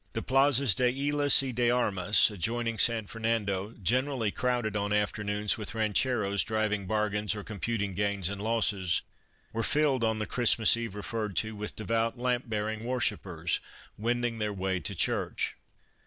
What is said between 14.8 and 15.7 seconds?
church.